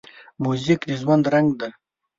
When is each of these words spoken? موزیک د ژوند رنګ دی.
موزیک 0.43 0.81
د 0.89 0.91
ژوند 1.01 1.23
رنګ 1.33 1.49
دی. 1.59 1.69